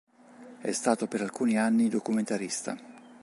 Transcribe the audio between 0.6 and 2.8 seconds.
È stato per alcuni anni documentarista.